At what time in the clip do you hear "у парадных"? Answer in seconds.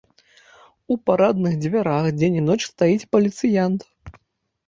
0.93-1.53